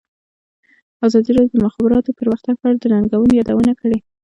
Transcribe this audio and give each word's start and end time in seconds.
ازادي 1.07 1.31
راډیو 1.37 1.53
د 1.57 1.57
د 1.61 1.63
مخابراتو 1.65 2.17
پرمختګ 2.19 2.53
په 2.57 2.65
اړه 2.69 2.77
د 2.81 2.85
ننګونو 2.93 3.33
یادونه 3.39 3.73
کړې. 3.81 3.97